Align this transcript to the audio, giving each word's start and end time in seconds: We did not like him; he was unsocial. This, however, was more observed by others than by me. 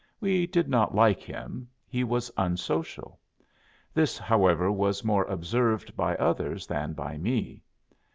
We 0.19 0.47
did 0.47 0.67
not 0.67 0.95
like 0.95 1.19
him; 1.19 1.67
he 1.85 2.03
was 2.03 2.31
unsocial. 2.35 3.19
This, 3.93 4.17
however, 4.17 4.71
was 4.71 5.03
more 5.03 5.25
observed 5.25 5.95
by 5.95 6.15
others 6.15 6.65
than 6.65 6.93
by 6.93 7.19
me. 7.19 7.61